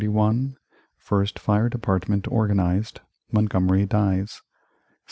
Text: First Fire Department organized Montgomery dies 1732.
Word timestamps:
First 0.97 1.37
Fire 1.37 1.69
Department 1.69 2.27
organized 2.27 3.01
Montgomery 3.31 3.85
dies 3.85 4.41
1732. 4.41 4.41